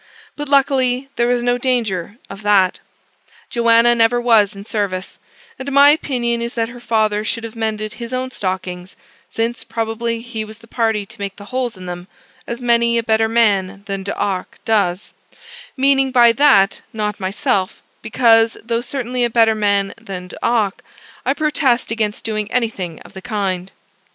[0.35, 2.79] But, luckily, there was no danger of that:
[3.51, 5.19] Joanna never was in service;
[5.59, 8.95] and my opinion is that her father should have mended his own stockings,
[9.29, 12.07] since probably he was the party to make the holes in them,
[12.47, 15.13] as many a better man than D'Arc does;
[15.77, 20.81] meaning by that not myself, because, though certainly a better man than D'Arc,
[21.27, 23.71] I protest against doing anything of the kind.